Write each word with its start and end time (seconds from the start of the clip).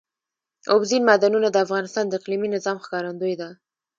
اوبزین 0.73 1.01
معدنونه 1.09 1.47
د 1.51 1.57
افغانستان 1.65 2.05
د 2.07 2.13
اقلیمي 2.19 2.47
نظام 2.55 2.77
ښکارندوی 2.83 3.33
ده. 3.41 3.49